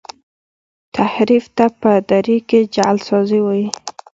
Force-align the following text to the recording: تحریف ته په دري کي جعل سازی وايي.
تحریف 0.95 1.45
ته 1.57 1.65
په 1.81 1.91
دري 2.09 2.37
کي 2.49 2.59
جعل 2.75 2.97
سازی 3.09 3.39
وايي. 3.45 3.67